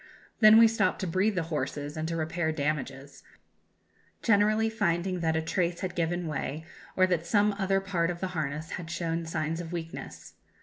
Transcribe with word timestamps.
Then 0.39 0.57
we 0.57 0.67
stopped 0.67 0.99
to 1.01 1.05
breathe 1.05 1.35
the 1.35 1.43
horses 1.53 1.95
and 1.95 2.07
to 2.07 2.15
repair 2.15 2.51
damages, 2.51 3.21
generally 4.23 4.67
finding 4.67 5.19
that 5.19 5.35
a 5.35 5.43
trace 5.43 5.81
had 5.81 5.93
given 5.93 6.25
way, 6.25 6.65
or 6.97 7.05
that 7.05 7.27
some 7.27 7.53
other 7.59 7.79
part 7.79 8.09
of 8.09 8.19
the 8.19 8.29
harness 8.29 8.71
had 8.71 8.89
shown 8.89 9.27
signs 9.27 9.61
of 9.61 9.71
weakness. 9.71 10.33